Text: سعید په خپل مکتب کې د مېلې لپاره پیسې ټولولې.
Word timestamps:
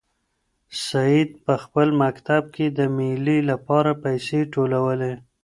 سعید 0.87 1.29
په 1.45 1.53
خپل 1.63 1.87
مکتب 2.03 2.43
کې 2.55 2.65
د 2.77 2.79
مېلې 2.97 3.39
لپاره 3.49 3.91
پیسې 4.03 4.39
ټولولې. 4.53 5.13